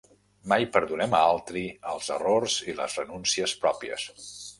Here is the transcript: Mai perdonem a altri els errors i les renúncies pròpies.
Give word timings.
Mai 0.51 0.63
perdonem 0.77 1.11
a 1.17 1.19
altri 1.33 1.61
els 1.91 2.07
errors 2.15 2.55
i 2.73 2.75
les 2.79 2.97
renúncies 3.01 3.55
pròpies. 3.67 4.09